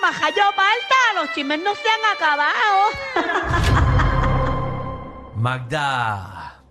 [0.00, 2.90] Majayo Malta, los chismes no se han acabado.
[5.36, 6.62] Magda.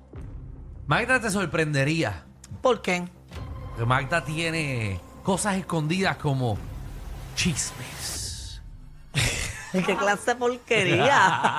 [0.87, 2.25] Magda te sorprendería.
[2.61, 3.07] ¿Por qué?
[3.85, 6.57] Magda tiene cosas escondidas como
[7.35, 8.18] chismes.
[9.71, 11.55] ¿Qué clase de porquería?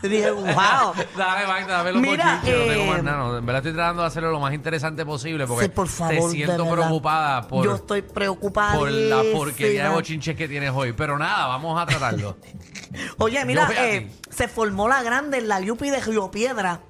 [0.02, 0.94] Dije, wow.
[1.16, 3.18] Dame, Magda, dame los Mira, no tengo eh, más nada.
[3.18, 3.38] no.
[3.38, 6.20] En verdad estoy tratando de hacerlo lo más interesante posible porque Sí, por favor, te
[6.22, 6.72] de siento verdad.
[6.78, 8.78] preocupada por, Yo estoy preocupada.
[8.78, 10.92] por la porquería de bochinches que tienes hoy.
[10.94, 12.36] Pero nada, vamos a tratarlo.
[13.18, 16.80] Oye, mira, Yo eh, se formó la grande en la Yupi de Río Piedra.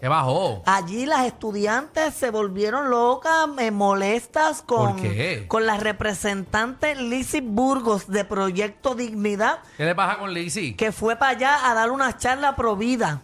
[0.00, 0.62] ¿Qué bajó?
[0.64, 5.44] Allí las estudiantes se volvieron locas, eh, molestas con, ¿Por qué?
[5.46, 10.74] con la representante Lizzie Burgos de Proyecto Dignidad, ¿Qué le pasa con Lizzie?
[10.74, 13.20] que fue para allá a dar una charla pro vida.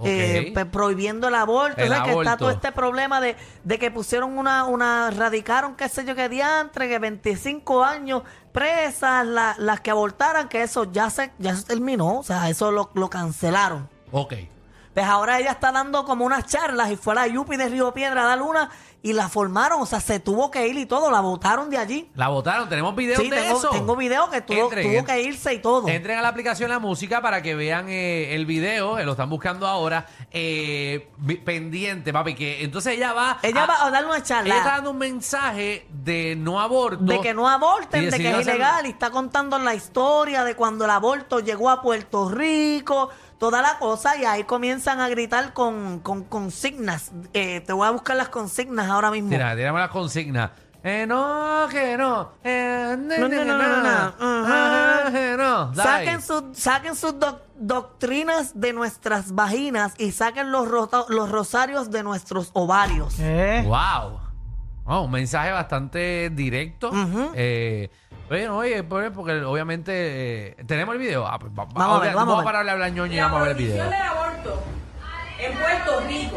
[0.00, 0.06] Ok.
[0.06, 2.36] eh, pe- prohibiendo el aborto, El o sea, que está aborto.
[2.44, 6.88] todo este problema de, de que pusieron una, una, radicaron qué sé yo qué diantre,
[6.88, 12.18] que 25 años presas, la- las que abortaran, que eso ya se, ya se terminó,
[12.18, 13.88] o sea, eso lo, lo cancelaron.
[14.12, 14.34] Ok.
[14.98, 17.94] Pues ahora ella está dando como unas charlas y fue a la Yupi de Río
[17.94, 18.68] Piedra a dar una
[19.00, 22.10] y la formaron, o sea, se tuvo que ir y todo, la votaron de allí.
[22.16, 23.70] La votaron, tenemos videos Sí, de tengo, eso.
[23.70, 25.86] tengo video que tuvo, Entren, tuvo que irse y todo.
[25.86, 29.30] Entren a la aplicación La Música para que vean eh, el video, eh, lo están
[29.30, 31.08] buscando ahora, eh,
[31.44, 33.38] pendiente, papi, que entonces ella va...
[33.42, 37.04] Ella a- va a dar una Ella está charla dando un mensaje de no aborto.
[37.04, 40.56] de que no aborten, de que es hacer- ilegal y está contando la historia de
[40.56, 45.52] cuando el aborto llegó a Puerto Rico, toda la cosa y ahí comienzan a gritar
[45.52, 47.12] con, con consignas.
[47.34, 49.30] Eh, te voy a buscar las consignas ahora mismo.
[49.30, 50.50] Tira, tirame las consignas.
[50.82, 52.30] Eh, no, que no.
[52.44, 54.44] Eh, No, no, no, no, no.
[54.46, 55.10] Ajá.
[55.74, 60.68] Saquen, su- saquen sus doc- doctrinas de nuestras vaginas y saquen los,
[61.08, 63.16] los rosarios de nuestros ovarios.
[63.64, 64.20] Wow.
[64.84, 66.90] Wow, un mensaje bastante directo.
[67.34, 67.90] eh,
[68.30, 71.26] oye, no, oye, pues, porque obviamente eh, tenemos el video.
[71.26, 72.44] Ah, pues, va- Vamos a ver, vamos a ver.
[72.44, 73.98] parar de hablar ñoño y La vamos a ver el prohibición video.
[74.00, 74.62] del aborto
[75.38, 76.36] en Puerto Rico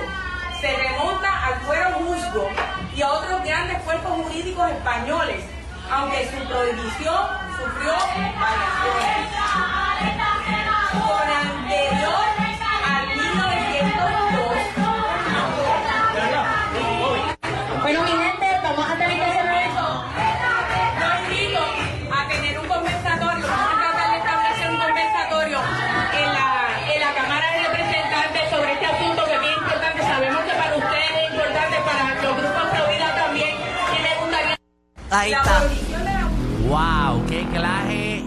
[0.62, 2.48] se remonta al fuero musgo
[2.96, 5.44] y a otros grandes cuerpos jurídicos españoles,
[5.92, 7.16] aunque su prohibición
[7.58, 7.94] sufrió
[8.40, 9.81] variaciones.
[35.12, 35.64] Ahí la está.
[36.68, 38.24] Wow, qué claje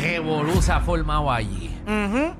[0.00, 1.74] revoluza ha formado allí.
[1.84, 2.36] Bueno,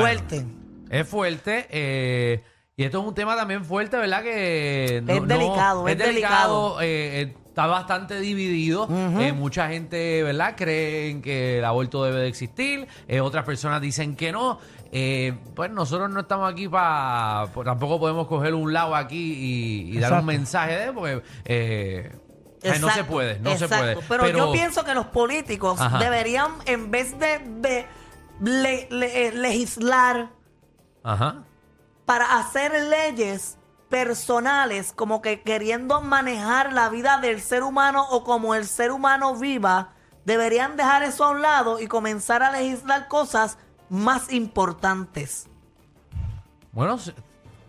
[0.00, 0.46] Fuerte.
[0.90, 1.66] Es fuerte.
[1.70, 2.42] eh,
[2.76, 4.22] y esto es un tema también fuerte, ¿verdad?
[4.22, 6.80] Que no- Es no- delicado, es delicado.
[6.80, 8.88] eh, eh, está bastante dividido.
[9.20, 10.54] Eh, mucha gente, ¿verdad?
[10.56, 12.86] Creen que el aborto debe de existir.
[13.08, 14.58] eh, otras personas dicen que no.
[14.96, 17.46] Eh, pues nosotros no estamos aquí para...
[17.64, 19.34] tampoco podemos coger un lado aquí
[19.90, 20.92] y, y dar un mensaje de...
[20.92, 22.12] Porque eh,
[22.72, 23.96] ay, no se puede, no se puede.
[24.08, 25.98] Pero, yo pienso que los políticos Ajá.
[25.98, 27.86] deberían, en vez de, de
[28.40, 30.30] le- le- eh, legislar
[31.02, 31.44] Ajá.
[32.04, 33.58] para hacer leyes
[33.88, 39.36] personales, como que queriendo manejar la vida del ser humano o como el ser humano
[39.36, 39.92] viva,
[40.24, 43.58] deberían dejar eso a un lado y comenzar a legislar cosas
[43.88, 45.48] más importantes.
[46.72, 47.14] Bueno, se-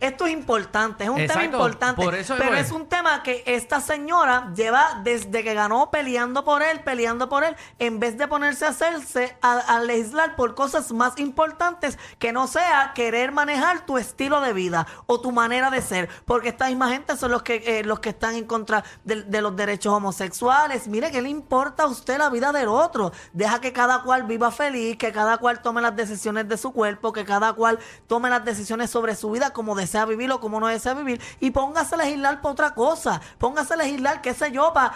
[0.05, 2.03] Esto es importante, es un tema importante.
[2.03, 2.67] por eso pero es.
[2.67, 7.43] es un tema que esta señora lleva desde que ganó peleando por él, peleando por
[7.43, 12.31] él, en vez de ponerse a hacerse, a, a legislar por cosas más importantes que
[12.31, 16.09] no sea querer manejar tu estilo de vida o tu manera de ser.
[16.25, 19.41] Porque esta misma gente son los que, eh, los que están en contra de, de
[19.41, 20.87] los derechos homosexuales.
[20.87, 23.11] Mire, ¿qué le importa a usted la vida del otro?
[23.33, 27.11] Deja que cada cual viva feliz, que cada cual tome las decisiones de su cuerpo,
[27.11, 30.67] que cada cual tome las decisiones sobre su vida como desea vivir o como no
[30.67, 31.21] desea vivir.
[31.39, 33.21] Y póngase a legislar para otra cosa.
[33.37, 34.93] Póngase a legislar, qué sé yo, para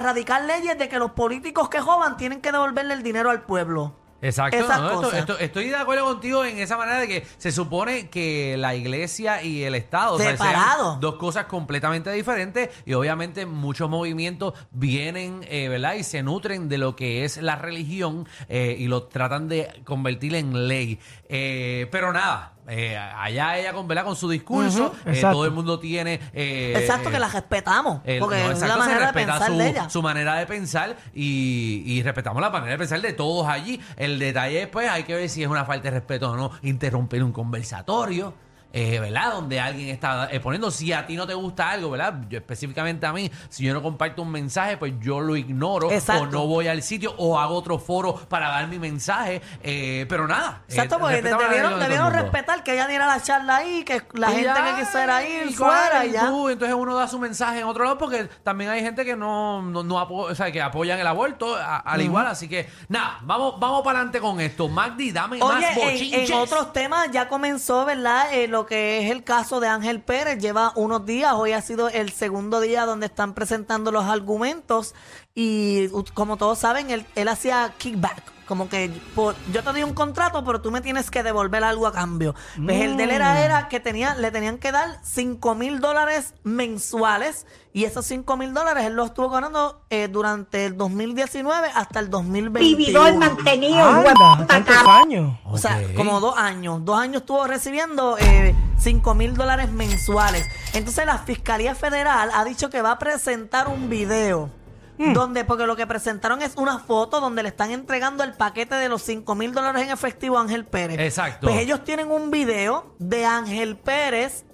[0.00, 3.94] radicar leyes de que los políticos que joban tienen que devolverle el dinero al pueblo.
[4.24, 5.18] Exacto, esas no, esto- cosas.
[5.18, 9.42] esto- estoy de acuerdo contigo en esa manera de que se supone que la iglesia
[9.42, 10.96] y el Estado o sea, sean Separado.
[11.00, 15.94] dos cosas completamente diferentes y obviamente muchos movimientos vienen, eh, ¿verdad?
[15.94, 20.36] Y se nutren de lo que es la religión eh, y lo tratan de convertir
[20.36, 21.00] en ley.
[21.28, 24.04] Eh, pero nada, eh, allá ella con, ¿verdad?
[24.04, 25.36] con su discurso, eh, Exacto.
[25.36, 26.20] todo el mundo tiene...
[26.32, 28.00] eh, Exacto, que la respetamos.
[28.04, 29.90] el- porque no, es la exacto, se manera de respeta pensar su, de ella.
[29.90, 33.80] su manera de pensar y, y respetamos la manera de pensar de todos allí.
[33.96, 36.50] El detalle es, pues, hay que ver si es una falta de respeto o no
[36.62, 38.34] interrumpir un conversatorio.
[38.72, 39.32] Eh, ¿Verdad?
[39.32, 42.14] Donde alguien está eh, poniendo, si a ti no te gusta algo, ¿verdad?
[42.28, 46.22] Yo específicamente a mí, si yo no comparto un mensaje, pues yo lo ignoro Exacto.
[46.22, 49.40] o no voy al sitio o hago otro foro para dar mi mensaje.
[49.62, 50.62] eh, pero nada.
[50.68, 54.02] Exacto, eh, porque respetamos la debieron, debieron respetar que ella diera la charla ahí, que
[54.14, 56.26] la Y gente ya, que quisiera ir y fuera y ya.
[56.28, 59.62] tú, entonces uno da su mensaje en otro lado porque también hay gente que no,
[59.62, 62.26] no, no apo- o sea, que apoyan el aborto al igual.
[62.26, 64.68] Así que nada, vamos, vamos para adelante con esto.
[64.68, 66.30] Magdi, dame más Oye, en, bochinches.
[66.30, 68.32] en otros temas ya comenzó, ¿verdad?
[68.32, 70.38] Eh, lo que es el caso de Ángel Pérez.
[70.38, 74.94] Lleva unos días, hoy ha sido el segundo día donde están presentando los argumentos
[75.34, 78.31] y como todos saben, él, él hacía kickback.
[78.52, 81.86] Como que por- yo te doy un contrato, pero tú me tienes que devolver algo
[81.86, 82.34] a cambio.
[82.62, 86.34] Pues el de él era, era que tenía, le tenían que dar 5 mil dólares
[86.44, 91.98] mensuales y esos 5 mil dólares él los estuvo ganando eh, durante el 2019 hasta
[92.00, 92.76] el 2021.
[92.76, 95.38] Vividor mantenido, Anda, tantos años.
[95.46, 96.84] O sea, como dos años.
[96.84, 100.46] Dos años estuvo recibiendo eh, 5 mil dólares mensuales.
[100.74, 104.50] Entonces la Fiscalía Federal ha dicho que va a presentar un video.
[104.98, 108.88] Donde, porque lo que presentaron es una foto donde le están entregando el paquete de
[108.88, 111.00] los 5 mil dólares en efectivo a Ángel Pérez.
[111.00, 111.48] Exacto.
[111.48, 114.44] Pues ellos tienen un video de Ángel Pérez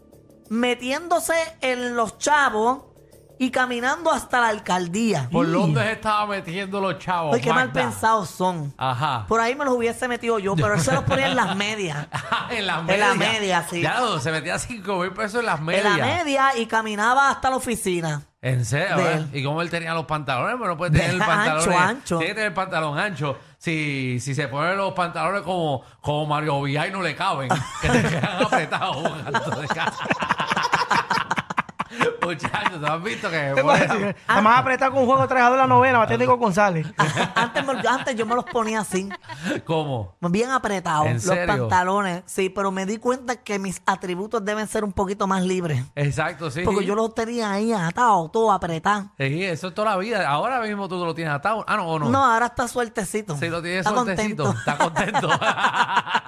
[0.49, 2.85] metiéndose en los chavos
[3.40, 5.29] y caminando hasta la alcaldía.
[5.31, 7.35] ¿Por dónde se estaba metiendo los chavos?
[7.37, 7.82] Ay, qué mal Magda?
[7.82, 8.75] pensados son.
[8.76, 9.26] Ajá.
[9.29, 12.08] Por ahí me los hubiese metido yo, pero él se los ponía en las medias.
[12.50, 13.08] en las En medias.
[13.08, 13.81] la media, sí.
[13.82, 15.99] Ya no, se metía 5 mil pesos en las En medias.
[15.99, 18.23] la media y caminaba hasta la oficina.
[18.40, 19.29] En serio, De él.
[19.32, 20.55] ¿Y cómo él tenía los pantalones?
[20.56, 21.58] Pero no puede tener el pantalón.
[21.58, 22.19] ancho, ancho.
[22.19, 23.37] Tiene que tener el pantalón ancho.
[23.58, 27.49] Si, si se ponen los pantalones como, como Mario Villay no le caben,
[27.82, 28.96] que te quedan apretados.
[28.96, 30.05] un alto de casa.
[32.28, 33.86] Muchachos, ¿tú has visto que ¿Qué pasa?
[33.94, 36.86] pone- Está más apretado con un juego trajeado de la novela, Mateo Nico González.
[37.34, 39.08] antes, me- yo- antes yo me los ponía así,
[39.64, 40.14] ¿Cómo?
[40.20, 41.46] bien apretados, ¿En los serio?
[41.46, 42.22] pantalones.
[42.26, 45.82] Sí, pero me di cuenta que mis atributos deben ser un poquito más libres.
[45.94, 46.62] Exacto, sí.
[46.64, 49.10] Porque yo los tenía ahí atados, todo apretado.
[49.19, 50.28] Sí, eso es toda la vida.
[50.28, 51.64] Ahora mismo tú lo tienes atado.
[51.66, 52.08] Ah, no, ¿o no.
[52.10, 53.36] No, ahora está sueltecito.
[53.36, 54.44] Sí, lo tienes Está sueltecito.
[54.44, 54.58] contento.
[54.58, 55.28] Está contento.